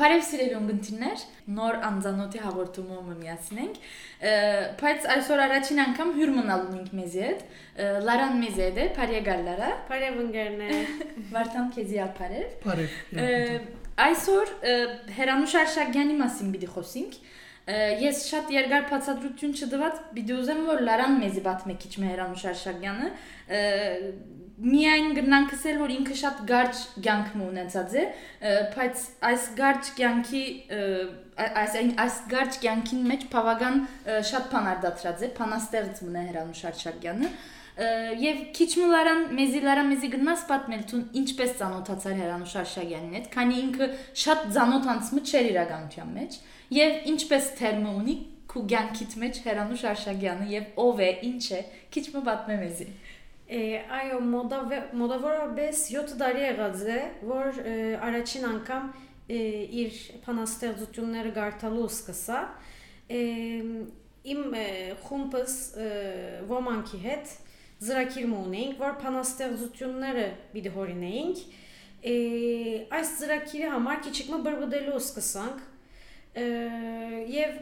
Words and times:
Բարև 0.00 0.22
սիրելի 0.24 0.54
ունգընտիրներ, 0.56 1.22
նոր 1.56 1.76
անձանոթի 1.84 2.40
հաղորդումով 2.40 3.10
միացնենք։ 3.18 3.74
Բայց 4.80 5.08
այսօր 5.14 5.42
առաջին 5.44 5.82
անգամ 5.84 6.12
հյուր 6.16 6.32
մնալու 6.38 6.78
ենք 6.78 6.94
մեզի 7.00 7.22
հետ։ 7.26 7.44
Լարան 8.08 8.40
մեզի 8.40 8.64
հետ 8.64 8.80
է, 8.80 8.86
բարև 8.96 9.28
գալլարա։ 9.28 9.68
Բարև 9.90 10.24
ընկերներ։ 10.24 10.96
Վարդան 11.36 11.68
քեզի 11.76 12.02
ապարև։ 12.06 12.56
Բարև։ 12.64 13.79
Այսօր 14.06 14.52
Հերանուշ 15.18 15.54
Արշակյանի 15.60 16.18
մասին 16.20 16.50
պիտի 16.54 16.68
խոսենք։ 16.74 17.16
Ես 18.00 18.22
շատ 18.30 18.52
երկար 18.54 18.86
բացատրություն 18.90 19.56
չդված 19.60 19.98
պիտի 20.16 20.36
ուզեմ 20.40 20.62
որ 20.70 20.84
Լարան 20.88 21.18
մեզի 21.20 21.42
մեկ 21.70 21.82
քիչ 21.84 21.92
Հերանուշ 22.06 22.44
Արշակյանը 22.50 23.10
միայն 24.60 25.14
գնանք 25.16 25.52
ասել 25.56 25.78
որ 25.80 25.92
ինքը 25.94 26.16
շատ 26.20 26.40
գարջ 26.48 26.80
կյանք 27.04 27.36
ունեցած 27.46 27.94
է 28.00 28.02
բայց 28.74 29.04
այս 29.28 29.46
գարջ 29.60 29.92
կյանքի 30.00 30.42
այս 31.62 31.78
այս 32.04 32.18
գարջ 32.32 32.58
կյանքին 32.64 33.06
մեջ 33.12 33.24
բավական 33.32 33.80
շատ 34.32 34.50
բան 34.52 34.68
արդացրած 34.74 35.24
է 35.24 35.30
բանաստեղծ 35.40 36.02
մնա 36.08 36.26
Հրանուշ 36.28 36.62
Արշակյանը 36.72 37.32
եւ 38.20 38.40
քիչ 38.56 38.70
մլարան 38.80 39.22
մեզի 39.36 40.10
գնաս 40.14 40.42
պատմել 40.50 40.82
ցուն 40.90 41.04
ինչպես 41.20 41.52
ծանոթացար 41.60 42.16
Հրանուշ 42.20 42.54
Արշակյանին 42.60 43.14
հետ 43.18 43.28
քանի 43.34 43.60
ինքը 43.60 43.88
շատ 44.24 44.42
ծանոթ 44.56 44.88
անցմը 44.94 45.22
չէր 45.30 45.48
իրականության 45.50 46.10
մեջ 46.18 46.36
եւ 46.76 47.08
ինչպես 47.14 47.48
թերմը 47.60 47.94
ունի 48.00 48.16
քու 48.50 48.64
կյանքիդ 48.72 49.16
մեջ 49.22 49.40
Հրանուշ 49.46 49.84
Արշակյանը 49.90 50.48
եւ 50.50 50.82
ով 50.84 51.00
է 51.06 51.10
ինչ 51.30 51.44
է 51.54 51.60
քիչ 51.94 52.04
մը 52.16 52.22
պատմե 52.28 52.56
մեզի 52.60 52.88
այո 53.50 54.18
մոդավորապես 54.30 55.84
7 55.90 56.16
տարի 56.20 56.42
եղած 56.44 56.82
է 56.86 56.98
որ 57.26 57.56
առաջին 58.08 58.44
անգամ 58.50 58.90
իր 59.30 59.96
փանաստեղծությունները 60.26 61.32
գարտալու 61.38 61.88
սկսա 61.90 62.40
իմ 64.30 64.42
խումբս 65.06 65.54
ոմանքի 66.50 67.00
հետ 67.06 67.34
ծրագիր 67.86 68.26
ունեինք 68.36 68.80
որ 68.80 68.96
փանաստեղծությունները 69.00 70.26
պիտի 70.54 70.72
հորինեինք 70.76 71.44
այս 72.96 73.12
ծրագիրի 73.20 73.70
համար 73.74 74.02
քիչիկը 74.06 74.40
բրբդելու 74.46 75.00
սկսանք 75.00 75.62
եւ 77.36 77.56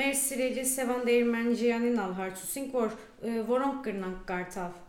մեր 0.00 0.14
սիրելի 0.20 0.64
Սևան 0.70 1.04
Դերմանջյանին 1.08 2.00
ալ 2.04 2.16
հարցուցինք 2.20 2.74
որ 2.78 2.96
որոնք 3.50 3.84
կրնանք 3.84 4.24
կարդալ 4.30 4.80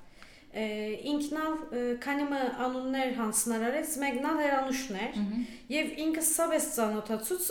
ինքնալ 0.56 1.56
քանի 2.04 2.26
մը 2.32 2.42
անուններ 2.64 3.10
հանցնարարեց 3.18 3.96
մեկնալ 4.04 4.38
հերանուշներ 4.40 5.18
եւ 5.74 5.90
ինքը 6.06 6.24
սավես 6.30 6.68
ծանոթացուց 6.78 7.50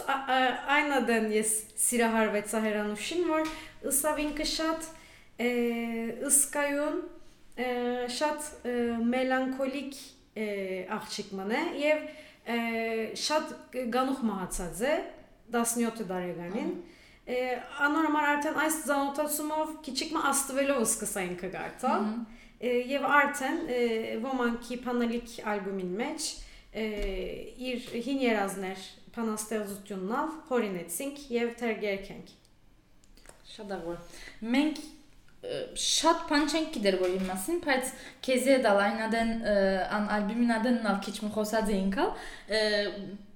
այնադեն 0.77 1.27
ես 1.35 1.53
սիրահարվեցա 1.85 2.63
հերանուշին 2.65 3.27
որ 3.29 3.53
ըսավ 3.93 4.23
ինքը 4.25 4.47
շատ 4.55 4.89
ըսկայուն 5.35 6.99
շատ 8.15 8.51
մելանքոլիկ 9.15 9.97
աղջիկ 10.95 11.33
մնե 11.39 11.63
եւ 11.81 12.05
շատ 13.25 13.53
գանուխ 13.95 14.23
մահացած 14.29 14.83
է 14.85 14.95
17 15.55 16.07
տարեկանին 16.11 16.73
անորմալ 17.89 18.27
արդեն 18.35 18.59
այս 18.65 18.79
ծանոթացումով 18.89 19.77
քիչիկ 19.87 20.11
մը 20.15 20.25
աստվելով 20.31 20.83
սկսա 20.85 21.23
ինքը 21.31 21.51
գարտալ 21.55 22.09
եւ 22.95 23.07
արդեն 23.19 23.61
ոմանքի 24.25 24.79
փանելիք 24.85 25.37
ալբոմին 25.55 25.95
մեջ 26.01 26.29
իր 27.71 27.89
հին 28.07 28.21
երազներ 28.25 28.85
փանաստեղծություննալ 29.15 30.35
հորինեցինք 30.51 31.23
եւ 31.35 31.55
թերգերքենք 31.61 32.33
շատ 33.55 33.75
աղոր 33.79 34.21
մենք 34.55 34.81
շատ 35.85 36.25
բան 36.31 36.49
չենք 36.49 36.73
գիտեր 36.77 36.97
որ 37.03 37.13
իմ 37.19 37.29
մասին, 37.31 37.61
բայց 37.67 37.93
քեզի 38.25 38.57
դալայնադեն 38.65 39.33
ան 39.99 40.09
ալբոմին 40.17 40.57
ադեն 40.57 40.81
նավ 40.87 40.99
քիչ 41.05 41.17
մխոսած 41.27 41.73
էինք, 41.75 42.01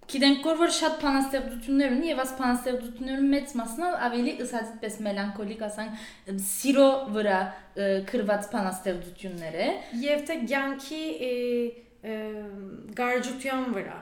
Գիտենք 0.09 0.47
որ 0.57 0.71
շատ 0.73 0.95
փանաստեղծություններ 1.03 1.95
ունի 1.99 2.07
եւ 2.09 2.21
այս 2.23 2.31
փանաստեղծություններում 2.39 3.27
մեծ 3.35 3.51
մասն 3.59 3.83
ավելի 4.07 4.33
ըսած 4.45 4.71
պես 4.81 4.95
մելանքոլիկ, 5.05 5.65
ասենք, 5.67 6.07
սիրո 6.47 6.87
վրա 7.13 7.41
քրված 8.09 8.49
փանաստեղծություններ 8.55 9.59
է 9.67 9.69
եւ 10.07 10.25
թե 10.31 10.39
ցանկի 10.49 11.03
գարջության 13.03 13.69
վրա 13.77 13.99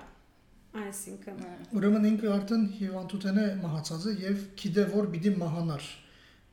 այսինքն 0.87 1.45
ուրեմն 1.81 2.09
ինքը 2.13 2.33
արդեն 2.37 2.65
հիվանդութեն 2.79 3.39
է 3.43 3.47
մահացած 3.67 4.07
է 4.07 4.17
եւ 4.27 4.43
գիտե 4.63 4.85
որ 4.95 5.09
պիտի 5.15 5.33
մահանար 5.43 5.87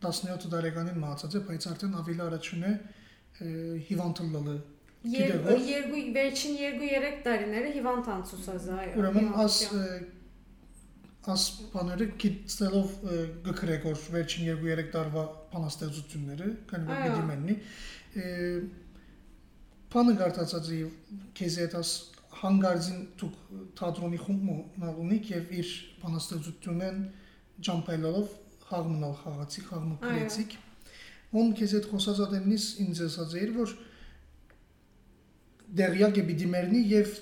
17 0.03 0.51
տարեկանին 0.53 1.01
մահացած 1.03 1.37
է 1.39 1.43
բայց 1.49 1.67
արդեն 1.73 1.97
ավելի 2.03 2.23
առաջուն 2.27 2.63
է 2.69 2.73
հիվանդը 3.89 4.29
Երկու 5.03 6.01
վերջին 6.15 6.53
2-3 6.79 7.15
տարիները 7.25 7.71
հիվանդ 7.75 8.05
անցուցած 8.13 8.67
այո։ 8.73 8.91
Ուրեմն 9.01 9.25
աս 9.43 9.57
աս 11.33 11.43
բաները 11.73 12.05
գիտելով 12.23 12.93
գկրեք 13.47 13.87
որ 13.89 13.99
վերջին 14.13 14.47
2-3 14.61 14.87
տարվա 14.93 15.23
բանաստեղծությունները, 15.51 16.47
քանի 16.71 16.87
որ 16.87 17.03
պիտի 17.03 17.25
մեննի։ 17.31 17.57
Բանը 19.93 20.15
գարտացած 20.23 20.71
է 20.73 20.79
քեզ 21.39 21.59
հետ 21.63 21.77
աս 21.79 21.91
հանգարձին 22.43 23.03
դուք 23.23 23.35
թատրոնի 23.79 24.19
խումբ 24.23 24.87
ունիկ 25.03 25.29
եւ 25.33 25.53
իր 25.59 25.73
բանաստեղծությունեն 26.03 27.03
ջամփելով 27.67 28.33
խաղմնալ 28.69 29.15
խաղացի, 29.23 29.65
խաղմը 29.69 29.97
քրեցիկ։ 30.03 30.55
Ոնց 31.33 31.59
քեզ 31.59 31.75
հետ 31.77 31.89
խոսած 31.91 32.23
ադենից 32.27 32.65
ինձ 32.83 33.03
ասած 33.07 33.35
էր 33.43 33.53
որ 33.57 33.75
դերյակ 35.79 36.19
է 36.21 36.23
պիտի 36.29 36.49
մերնի 36.53 36.81
եւ 36.93 37.13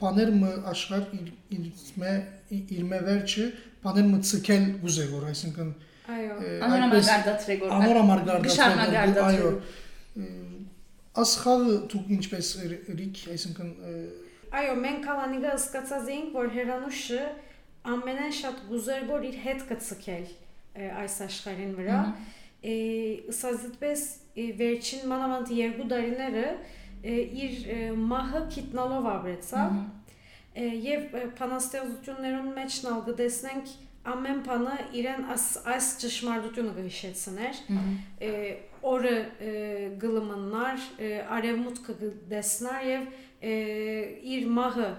բաներ 0.00 0.30
մը 0.40 0.52
աշխարհ 0.72 1.10
իր 1.18 1.28
իր 1.56 1.66
մե 2.00 2.12
իր 2.56 2.84
մե 2.90 3.00
վերջը 3.08 3.46
բաներ 3.84 4.08
մը 4.10 4.20
ցկել 4.30 4.64
գուզե 4.84 5.06
որ 5.12 5.26
այսինքն 5.30 5.72
այո 6.14 6.38
անորամարգարդացրե 6.68 7.56
որ 7.62 7.74
անորամարգարդացրե 7.78 9.24
այո 9.28 9.50
ասխաղը 11.24 11.74
դուք 11.92 12.12
ինչպես 12.18 12.50
ռիկ 13.00 13.20
այսինքն 13.34 13.70
այո 14.60 14.74
մենք 14.84 15.04
կալանիգա 15.08 15.52
սկացած 15.60 16.10
էինք 16.14 16.38
որ 16.38 16.50
հերանուշը 16.56 17.22
ամենեն 17.94 18.34
շատ 18.40 18.64
գուզեր 18.70 19.06
որ 19.12 19.28
իր 19.30 19.38
հետ 19.44 19.64
կցկել 19.70 20.26
այս 20.74 21.16
աշխարհին 21.28 21.74
վրա 21.78 21.98
ըսած 22.64 23.66
այդպես 23.68 24.04
վերջին 24.60 25.04
մանավանդ 25.12 25.52
երկու 25.58 25.88
տարիները 25.92 26.46
իր 27.44 27.56
մահը 28.12 28.42
քիտնալով 28.54 29.08
ապրեցավ 29.14 29.76
եւ 30.88 31.16
փանաստեղծություններուն 31.38 32.52
մեջ 32.58 32.78
նալ 32.86 33.02
գտեսնենք 33.08 33.72
ամեն 34.14 34.40
բանը 34.44 34.74
իրեն 35.00 35.22
այս 35.34 35.44
այս 35.74 35.86
ճշմարտությունը 36.02 36.72
գհիշեցներ 36.78 37.60
օրը 38.90 39.14
գլմնար 40.02 40.84
արևմուտքը 41.38 41.96
գտեսնար 42.02 42.86
եւ 42.90 43.06
իր 44.34 44.46
մահը 44.58 44.90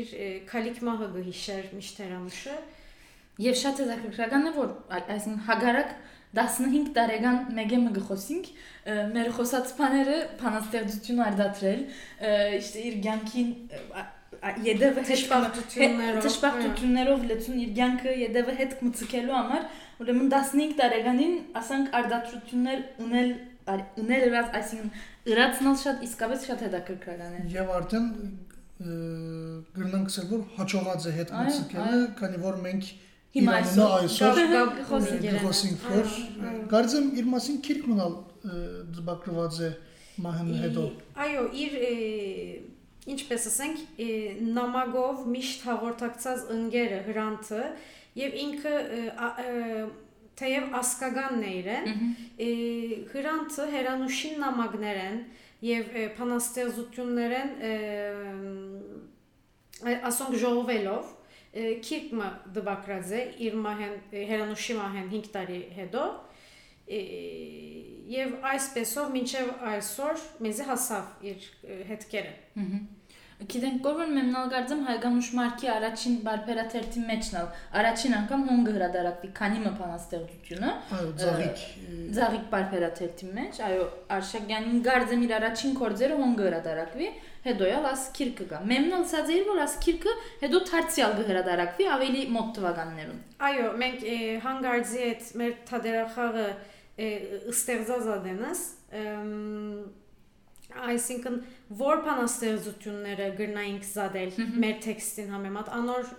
իր 0.00 0.12
քալիք 0.50 0.82
մահը 0.90 1.08
գհիշեր 1.16 1.70
միշտերանուշը 1.78 2.58
եւ 3.40 3.58
շատ 3.62 3.82
հետաքրքրական 3.84 4.48
է 4.50 4.54
որ 4.60 4.72
այսինքն 5.00 5.44
հագարակ 5.48 5.92
15 6.38 6.90
տարեկան 6.94 7.38
մեգեմը 7.56 7.92
գխոսինք 7.96 8.48
մեր 9.16 9.30
խոսած 9.36 9.72
բաները 9.80 10.18
բանաստեղծություն 10.42 11.22
արդատրել 11.26 11.80
իշտե 12.60 12.84
իր 12.90 12.98
ցանկին 13.06 13.50
յեդևը 14.66 15.02
հեշպարտություններով 15.10 16.26
հեշպարտություններով 16.26 17.24
լեցուն 17.30 17.58
իր 17.64 17.72
ցանկը 17.80 18.14
յեդևը 18.20 18.54
հետ 18.60 18.76
մցկելու 18.86 19.34
համար 19.36 19.66
ուրեմն 20.04 20.30
15 20.36 20.76
տարեկանին 20.80 21.34
ասանք 21.60 21.98
արդատրություններ 22.00 22.84
ունել 23.04 23.34
ունել 24.04 24.24
ըրած 24.30 24.54
այսինքն 24.60 25.34
ըրացնալ 25.34 25.76
շատ 25.82 26.06
իսկապես 26.06 26.46
շատ 26.50 26.64
հետաքրքրական 26.66 27.36
է 27.36 27.44
եւ 27.58 27.74
արդեն 27.80 28.08
գրնանք 28.80 30.10
ասել 30.10 30.30
որ 30.30 30.44
հաջողած 30.56 31.06
է 31.10 31.14
հետ 31.18 31.32
մցկելը 31.36 32.00
քանի 32.22 32.42
որ 32.46 32.60
մենք 32.64 32.90
Հիմա 33.30 33.52
այսօր 33.60 34.80
խոսենք 34.90 35.84
որ 35.86 36.14
կարծեմ 36.72 37.06
իր 37.20 37.30
մասին 37.30 37.58
քիրք 37.66 37.84
մնալ 37.92 38.16
դպակրված 38.96 39.58
է 39.62 39.70
մահն 40.24 40.50
հետո։ 40.64 40.84
Այո, 41.24 41.44
իր 41.64 41.76
ինչպես 43.14 43.46
ասենք, 43.50 43.84
է, 44.02 44.08
նամակով 44.56 45.22
միշտ 45.34 45.62
հաղորդակցած 45.68 46.42
ընկերը 46.56 46.98
հրանտը 47.06 47.62
եւ 48.20 48.36
ինքը 48.44 48.74
թեև 50.40 50.74
ասկագանն 50.80 51.46
է 51.46 51.52
իրեն, 51.60 52.02
հրանտը 53.14 53.64
հերանուշին 53.76 54.36
նամակներեն 54.42 55.18
եւ 55.70 55.96
փանաստեղծություններեն 56.18 57.50
ասոնք 60.10 60.38
ժողովելով 60.40 61.16
դբակրած 62.56 63.12
է 63.18 63.22
իր 63.46 63.56
մահեն 63.64 63.96
հերանուշի 64.30 64.76
մահեն 64.78 65.08
5 65.14 65.30
տարի 65.34 65.60
հետո 65.80 66.04
եւ 68.10 68.32
այսպեսով 68.52 69.10
մինչեւ 69.16 69.50
այսօր 69.72 70.24
մեզի 70.46 70.70
հասավ 70.70 71.26
իր 71.32 71.50
հետքերը 71.90 72.32
Գիտենք, 73.40 73.86
որ 73.86 74.10
մեմնալ 74.12 74.48
գարձեմ 74.52 74.80
հայգանուշ 74.84 75.28
մարքի 75.38 75.68
առաջին 75.74 76.16
բարբերաթերթի 76.26 77.04
մեջն 77.08 77.36
ալ 77.40 77.46
առաջին 77.80 78.16
անգամ 78.18 78.42
հոնգը 78.50 78.74
հրադարակվի 78.74 79.30
քանի 79.38 79.62
մփանաստեղծությունը 79.64 80.72
ծաղիկ 81.22 81.62
Ձաղիկ 82.18 82.44
բարբերաթերթի 82.52 83.30
մեջ, 83.38 83.60
այո, 83.70 83.86
Արշակյանին 84.18 84.82
գարձեմ 84.90 85.24
իր 85.24 85.34
առաջին 85.40 85.74
կորձերը 85.80 86.20
հոնգը 86.20 86.46
հրադարակվի, 86.50 87.08
հետո 87.44 87.68
ալ 87.76 87.86
աս 87.90 88.02
քիրկը 88.16 88.46
գա։ 88.50 88.58
Մեմնալ 88.70 89.04
սածեր 89.12 89.44
որ 89.50 89.60
աս 89.64 89.76
քիրկը 89.84 90.14
հետո 90.42 90.60
թարցիալ 90.70 91.14
գհրադարակվի 91.20 91.86
ավելի 91.96 92.24
մոտ 92.36 92.50
թվականներուն։ 92.58 93.20
Այո, 93.50 93.70
մենք 93.84 94.04
հանգարձի 94.44 95.00
հետ 95.06 95.30
մեր 95.40 95.54
թադերախաղը 95.70 96.46
ստեղծած 97.54 98.10
ադենս, 98.16 98.64
այսինքն 100.90 101.38
որ 101.80 102.02
բանաստեղծությունները 102.06 103.28
գրնայինք 103.40 103.86
զադել 103.90 104.34
մեր 104.64 104.76
տեքստին 104.84 105.32
համեմատ 105.34 105.70
անոր 105.80 106.10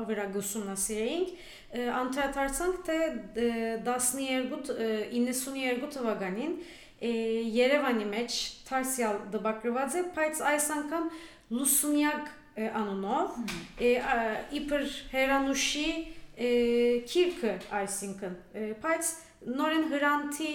ավերագուսումնասիրեինք 0.00 1.30
ը, 1.30 1.84
անդրադարձանք 2.00 2.76
թե 2.86 2.98
դ- 3.36 3.80
12 3.86 4.70
ը, 4.74 4.90
92 5.14 5.88
թվականին 5.96 6.52
Երևանի 7.00 8.06
մեջ 8.10 8.34
Թարսիալ 8.68 9.20
դպակրված 9.32 9.94
է, 9.96 10.02
բայց 10.16 10.40
այս 10.50 10.66
անգամ 10.76 11.06
Լուսունյակ 11.56 12.26
ը, 12.60 12.66
անունով 12.80 13.38
ը, 13.80 13.92
ա, 14.04 14.18
իբր 14.60 14.84
հերանուշի 15.14 15.86
ը, 15.90 16.50
քիրքը, 17.10 17.54
այսինքն, 17.80 18.36
ը, 18.60 18.66
բայց 18.84 19.10
նորեն 19.60 19.86
հրանտի 19.94 20.52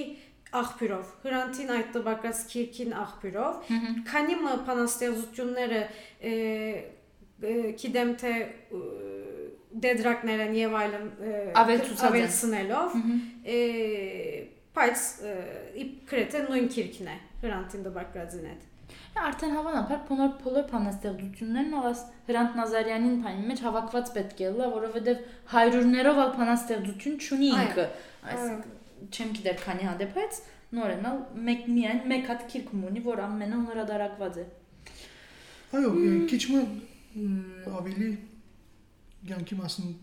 աղբյուրով, 0.55 1.07
հրանտին 1.25 1.71
այդ 1.75 1.89
տվակած 1.95 2.41
քիրքին 2.53 2.93
աղբյուրով, 3.01 3.71
քանի 4.07 4.37
մը 4.45 4.53
բանաստեղծությունները 4.69 5.81
ը, 5.85 6.35
ը, 7.41 7.55
գիտեմ 7.81 8.13
թե 8.21 8.33
ը, 8.45 8.83
դեդրակներ 9.85 10.43
են 10.45 10.53
եւ 10.55 10.75
այլն 10.79 11.07
ը, 11.09 11.31
Ավելցուցած 11.59 12.05
են։ 12.05 12.09
ավելցնելով 12.11 12.93
ը, 13.55 13.59
բայց 14.75 15.03
ը, 15.31 15.33
իբրեթե 15.85 16.45
նույն 16.45 16.71
քիրքն 16.75 17.11
է 17.11 17.17
հրանտին 17.45 17.85
տվակածին 17.89 18.47
հետ 18.51 18.71
Արդեն 19.15 19.53
հավանաբար 19.55 19.99
փոնոր 20.07 20.31
փոլոր 20.41 20.65
փանաստեղծություններն 20.69 21.75
ալաս 21.79 22.01
Հրանտ 22.27 22.57
Նազարյանին 22.59 23.15
փանի 23.23 23.45
մեջ 23.51 23.61
հավաքված 23.65 24.11
պետք 24.17 24.41
է 24.43 24.49
լա, 24.57 24.67
որովհետև 24.73 25.21
հայրուրներով 25.53 26.19
ալ 26.25 26.33
փանաստեղծություն 26.35 27.15
չունի 27.25 27.51
ինքը։ 27.55 27.85
Այսինքն 28.33 28.75
չեմ 29.15 29.31
գիտեր 29.37 29.57
քանի 29.63 29.87
հանդեպ, 29.89 30.13
բայց 30.19 30.39
նորեն 30.75 31.07
ալ 31.09 31.19
մեկ 31.47 31.65
միայն 31.75 32.01
մեկ 32.11 32.29
հատ 32.31 32.45
քիրք 32.51 32.73
ունի, 32.75 33.03
որ 33.05 33.21
ամենը 33.25 33.59
հնարադարակված 33.61 34.39
է։ 34.43 34.45
Այո, 35.75 35.91
քիչ 36.31 36.41
մը 36.51 36.61
ավելի 37.79 38.09
բաներ 39.29 39.59
մասին 39.61 39.95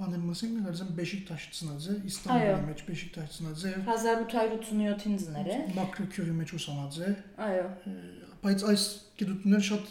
գարձեմ 0.00 0.90
Բեշիկ 0.96 1.22
Տաշցնաձ 1.28 1.86
է, 1.90 1.94
Այո։ 1.94 2.08
Իստանբուլի 2.10 2.66
մեջ 2.70 2.82
Բեշիկ 2.88 3.10
Տաշցնաձ 3.16 3.64
է, 3.68 3.72
1887-ին 3.84 5.16
ծներ 5.20 5.50
է։ 5.50 5.58
Մակրոքյուրի 5.76 6.34
մեջ 6.40 6.52
ուսանած 6.56 6.98
է, 7.00 7.10
Այո։ 7.46 7.66
բայց 8.40 8.64
այս 8.70 8.84
գիտությունները 9.20 9.66
շատ 9.68 9.90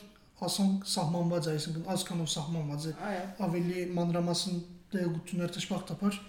ասանք 0.49 0.87
սահմանված 0.89 1.49
է, 1.49 1.53
այսինքն 1.59 1.87
ազգանով 1.93 2.29
սահմանված 2.33 2.87
է, 2.89 2.93
Այո։ 3.09 3.23
ավելի 3.49 3.85
մանրամասն 3.99 4.59
տեղեկություններ 4.89 5.53
դժբախտաբար 5.59 6.19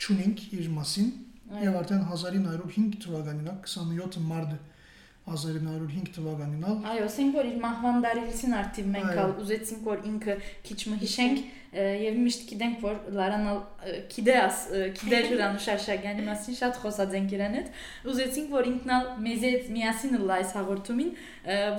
չունենք 0.00 0.44
իր 0.58 0.68
մասին, 0.80 1.08
եւ 1.60 1.78
արդեն 1.80 2.04
1905 2.10 2.98
թվականին, 3.04 3.48
27 3.68 4.20
մարտ 4.30 4.58
1905 5.30 6.12
թվականին 6.16 6.62
ալ 6.66 6.78
Այո, 6.90 7.02
ասենք 7.06 7.34
որ 7.36 7.48
իր 7.50 7.58
մահվան 7.62 7.98
դարիլցին 8.06 8.54
արդիվ 8.60 8.86
մենք 8.94 9.10
Այո։ 9.10 9.24
ալ 9.24 9.34
ուզեցինք 9.44 9.82
որ 9.90 10.04
ինքը 10.10 10.36
քիչ 10.66 10.78
մը 10.90 10.96
հիշենք 11.04 11.40
ը, 11.40 11.59
եւ 11.70 12.16
միշտ 12.18 12.40
գիտենք 12.50 12.80
որ 12.82 12.96
Լարանալ 13.14 13.58
քիդեաս 14.10 14.56
քիդեր 14.98 15.26
Հրանու 15.30 15.60
Շարշագյանի 15.66 16.24
մասին 16.26 16.56
շատ 16.60 16.80
խոսած 16.82 17.14
ենք 17.20 17.34
իրեն 17.36 17.54
հետ 17.60 17.68
ուզեցինք 18.10 18.50
որ 18.56 18.68
ինքնալ 18.72 19.06
մեզ 19.26 19.44
հետ 19.46 19.68
միասին 19.76 20.16
լա 20.30 20.38
այս 20.40 20.54
հաղորդումին 20.58 21.12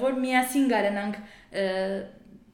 որ 0.05 0.15
միասին 0.23 0.69
գարանանք 0.71 1.19
ը, 1.19 1.65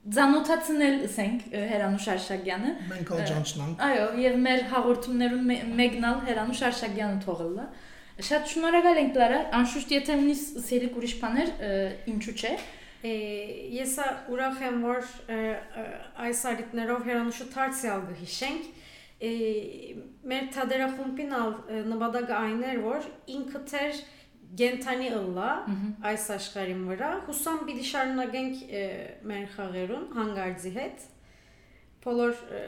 Ձանոթացնել 0.08 0.94
ասենք 1.04 1.40
ը, 1.52 1.62
Հրանու 1.68 1.98
Շարշագյանը 2.04 2.70
մենք 2.90 3.10
ալ 3.12 3.22
ջանչնանք 3.28 3.82
Այո, 3.86 4.04
եւ 4.22 4.36
մեր 4.44 4.62
հաղորդումներում 4.72 5.42
մե- 5.52 5.64
մեկնալ 5.80 6.20
Հրանու 6.28 6.56
Շարշագյանը 6.62 7.18
թողելա։ 7.26 7.66
Շատ 8.28 8.48
շնորհակալ 8.54 9.00
ենք 9.02 9.18
Լարա, 9.20 9.40
անշուշտ 9.58 9.92
եթե 9.98 10.16
ունի 10.22 10.36
սերի 10.64 10.88
ուրիշ 10.98 11.12
բաներ, 11.22 11.52
ինչու՞ 12.14 12.34
չէ։ 12.40 12.52
ես 13.02 13.92
ա 14.02 14.06
ուրախ 14.34 14.62
եմ 14.68 14.78
որ 14.82 15.02
ը, 15.30 15.38
ը, 15.78 15.82
այս 16.26 16.40
արիտներով 16.50 17.04
հերանուշու 17.08 17.48
թարցիալ 17.54 18.00
գհիշենք 18.10 18.64
Է, 19.18 19.30
մեր 20.30 20.44
թադերախումբին 20.54 21.32
ալ 21.34 21.52
ը, 21.74 21.78
նպատակը 21.90 22.34
այն 22.38 22.60
էր 22.72 22.80
որ 22.84 23.06
ինքը 23.34 23.60
թեր 23.70 24.00
գենթանի 24.58 25.08
ըլլա 25.18 25.48
այս 26.10 26.26
աշխարհին 26.38 26.84
վրա 26.90 27.08
հուսամ 27.26 27.58
պիտի 27.68 27.86
շարունակենք 27.88 28.60
ը, 28.68 28.82
մեր 29.30 29.48
խաղերուն 29.56 30.06
հանգարձի 30.18 30.72
հետ 30.78 31.02
բոլոր 32.06 32.38
ը, 32.58 32.62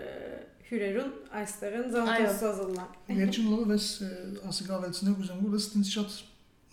հյուրերուն 0.70 1.12
այստեղ 1.40 1.76
են 1.80 1.88
զանթոսազլա 1.94 2.84
Վերջին 3.20 3.48
լավ 3.54 3.72
էս 3.78 3.86
ասիկավելցնեմ 4.50 5.16
ուզում 5.24 5.40
որ 5.46 5.56
ըստ 5.60 5.78
ինձ 5.80 5.94
շատ 5.94 6.18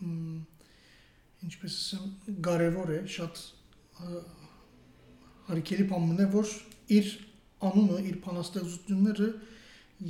մ, 0.06 0.42
ինչպես 1.48 1.78
ասեմ 1.82 2.40
կարևոր 2.48 2.94
է 2.98 3.00
շատ 3.18 3.42
ա, 4.04 4.22
հարիկելի 5.48 5.86
բան 5.92 6.24
է 6.24 6.28
որ 6.34 6.56
իր 6.98 7.12
անունը 7.68 8.00
իր 8.12 8.18
փանաստեղծությունները 8.26 9.30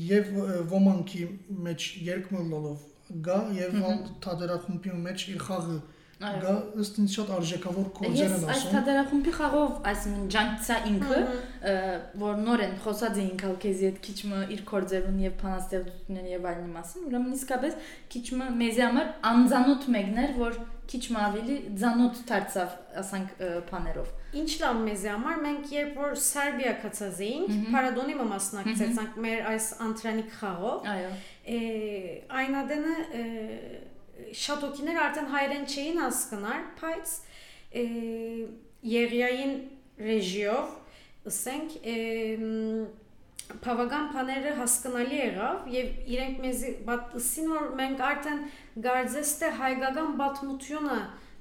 եւ 0.08 0.32
ոմանքի 0.72 1.26
մեջ 1.68 1.86
երկմոլով 2.08 2.88
գա 3.28 3.38
եւ 3.56 3.78
ալ 3.88 4.02
թադերախումբի 4.26 4.96
մեջ 5.06 5.28
իր 5.34 5.44
խաղը 5.48 5.78
Այո։ 6.18 6.38
գա 6.42 6.54
ըստ 6.82 6.96
ինձ 6.98 7.12
շատ 7.14 7.28
արժեքավոր 7.36 7.90
կորձեր 7.98 8.16
Ես 8.18 8.32
են 8.38 8.46
այս 8.48 8.54
ասում 8.54 8.72
թադերախումբի 8.74 9.34
խաղով, 9.38 9.74
այսինքն 9.92 10.30
ջանքցա 10.34 10.78
ինքը, 10.92 11.20
որ 12.24 12.40
նորեն 12.48 12.74
խոսած 12.86 13.20
էինք 13.22 13.44
ալ 13.48 13.54
քեզի 13.62 13.90
այդ 13.92 14.00
քիչ 14.08 14.18
մը 14.32 14.40
իր 14.56 14.64
կորձերուն 14.72 15.20
եւ 15.28 15.36
փանաստեղծությունների 15.44 16.34
եւ 16.34 16.48
այլնի 16.52 16.72
մասին, 16.74 17.06
ուրեմն 17.12 17.38
իսկապես 17.38 17.78
քիչ 18.18 18.26
մը 18.42 18.48
մեզի 18.64 18.84
համար 18.88 19.12
անձանոթ 19.30 19.88
մեկներ, 19.98 20.34
որ 20.42 20.58
քիչ 20.88 21.04
մը 21.14 21.22
ավելի 21.28 21.56
ձանոթ 21.78 22.20
դարձավ, 22.32 22.76
ասենք 23.02 23.42
բաներով։ 23.68 24.12
Ինչ 24.38 24.52
լավ 24.62 24.80
մեզի 24.88 25.10
համար 25.12 25.42
մենք 25.44 25.74
երբ 25.74 26.00
որ 26.00 26.16
Սերբիա 26.24 26.72
կացած 26.84 27.20
էինք, 27.28 27.52
Փարադոնի 27.74 28.16
մասնակցեցանք 28.32 29.20
մեր 29.28 29.44
այս 29.52 29.68
անտրանիկ 29.88 30.34
խաղով, 30.40 30.88
Այո։ 30.94 31.12
է, 31.58 31.60
այն 32.40 32.58
ադենը 32.62 32.96
է, 33.20 33.26
շատ 34.44 34.64
օկիներ 34.68 35.00
արդեն 35.08 35.28
հայերեն 35.34 35.66
չէին 35.74 36.00
հասկնար, 36.04 36.62
բայց 36.82 37.16
է, 37.82 37.84
եղիային 38.98 39.54
ռեժիով, 40.08 40.74
ասենք, 41.28 41.76
է, 41.84 41.98
մ, 42.38 42.88
բավական 43.64 44.10
բաները 44.12 44.52
հասկանալի 44.58 45.18
եղավ 45.22 45.68
եւ 45.72 45.92
իրենք 46.14 46.40
մեզ 46.44 46.64
բացին 46.88 47.46
որ 47.54 47.70
մենք 47.80 48.02
արդեն 48.08 48.42
գարձեստե 48.88 49.52
հայկական 49.62 50.10
բաթմությունը 50.20 50.98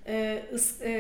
է, 0.07 0.21
ըս- 0.55 0.77
է, 0.87 0.95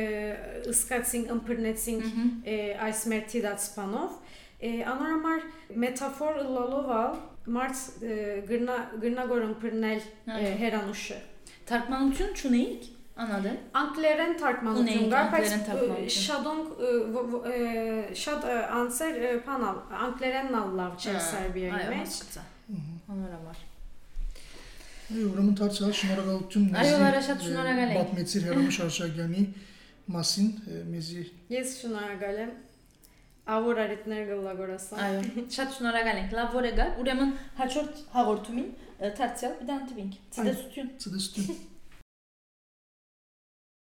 ըսկացինք, 0.72 1.30
ըմբռնեցինք 1.36 2.08
է, 2.42 2.56
այս 2.88 3.04
մեր 3.12 3.22
թիդացpanով 3.32 4.18
անորոմար 4.66 5.46
մետաֆոր 5.84 6.38
լալովալ 6.56 7.16
մարդ 7.54 7.80
է, 8.02 8.18
գրնա 8.50 8.76
գրնագոր 9.04 9.42
ըմբռնել 9.46 10.00
է, 10.02 10.10
Այո։ 10.36 10.52
հերանուշը 10.64 11.18
Թարգմանություն 11.66 12.32
չունեիք, 12.40 12.82
անադեն։ 13.26 13.56
անգլերեն 13.80 14.34
թարգմանություն 14.40 14.82
Ունեիք 14.86 15.06
կար, 15.12 15.30
բայց 15.32 15.46
անգլերեն 15.46 15.64
թարգմանություն։ 15.68 16.24
շատոնք 16.26 16.66
ը, 16.76 16.90
ո- 17.06 17.24
ո- 17.36 17.40
ը, 17.52 17.60
շատ 18.22 18.44
ը, 18.46 18.58
անձեր 18.80 19.16
ը, 19.26 19.30
բանալ 19.46 19.80
անգլերենն 20.06 20.58
ալ 20.60 20.70
լավ 20.80 20.92
չէ 21.00 21.14
Սերբիայի 21.26 21.72
Այո, 21.76 21.88
մեջ 21.96 22.04
հասկացա։ 22.06 22.44
Անորոշ։ 23.16 23.64
Այո, 25.06 25.24
ուրեմն 25.30 25.56
դարձյալ 25.62 25.92
շնորհակալություն 25.96 26.64
Այո, 26.82 26.94
Լարա, 27.02 27.20
շատ 27.26 27.42
շնորհակալ 27.46 27.90
ենք։ 27.90 27.98
Պատմեցիր 28.00 28.46
Հերոմ 28.46 28.70
Շարշագյանի 28.76 29.42
մասին 30.16 30.48
մեզի 30.92 31.22
Ես 31.56 31.74
շնորհակալ 31.82 32.40
եմ 32.46 32.50
Ավոր 33.46 33.78
արիտներ 33.84 34.22
գլագորասան։ 34.32 35.02
Այո, 35.06 35.44
շատ 35.54 35.76
շնորհակալ 35.76 36.20
ենք։ 36.22 36.32
Լավ 36.40 36.56
որ 36.56 36.66
եկար։ 36.66 36.96
Ուրեմն 37.04 37.32
հաջորդ 37.60 38.02
հաղորդումին 38.16 38.68
դարձյալ 39.20 39.56
կդանդվինք։ 39.62 40.20
Ցտեսություն։ 40.34 40.92
Ցտեսություն։ 41.06 41.75